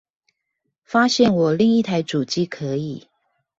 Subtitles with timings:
[0.83, 3.07] 發現我另一台主機可以